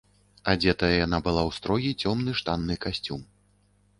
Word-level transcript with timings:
Адзетая 0.53 0.89
яна 1.05 1.19
была 1.27 1.43
ў 1.49 1.59
строгі 1.59 1.91
цёмны 2.11 2.31
штанны 2.39 2.79
касцюм. 2.87 3.21